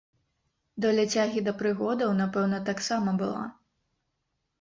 Доля 0.85 1.03
цягі 1.17 1.43
да 1.47 1.53
прыгодаў, 1.59 2.13
напэўна, 2.21 2.57
таксама 2.71 3.09
была. 3.21 3.45